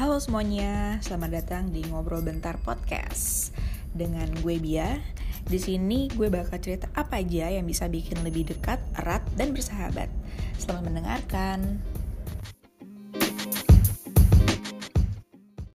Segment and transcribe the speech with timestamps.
[0.00, 3.52] Halo semuanya, selamat datang di Ngobrol Bentar Podcast
[3.92, 4.96] dengan gue Bia.
[5.44, 10.08] Di sini gue bakal cerita apa aja yang bisa bikin lebih dekat, erat, dan bersahabat.
[10.56, 11.84] Selamat mendengarkan.